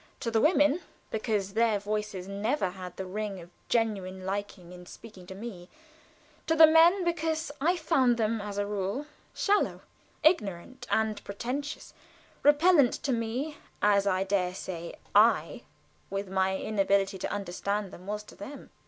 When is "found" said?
7.77-8.17